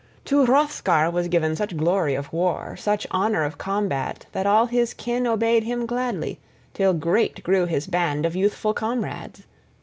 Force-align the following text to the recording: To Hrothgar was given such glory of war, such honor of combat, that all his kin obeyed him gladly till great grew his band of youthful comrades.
To 0.25 0.47
Hrothgar 0.47 1.11
was 1.11 1.27
given 1.27 1.55
such 1.55 1.77
glory 1.77 2.15
of 2.15 2.33
war, 2.33 2.75
such 2.75 3.05
honor 3.11 3.43
of 3.43 3.59
combat, 3.59 4.25
that 4.31 4.47
all 4.47 4.65
his 4.65 4.95
kin 4.95 5.27
obeyed 5.27 5.63
him 5.63 5.85
gladly 5.85 6.39
till 6.73 6.93
great 6.95 7.43
grew 7.43 7.67
his 7.67 7.85
band 7.85 8.25
of 8.25 8.35
youthful 8.35 8.73
comrades. 8.73 9.43